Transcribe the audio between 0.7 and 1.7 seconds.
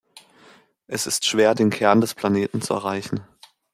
Es ist schwer, den